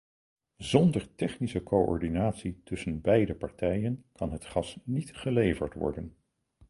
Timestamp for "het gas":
4.31-4.77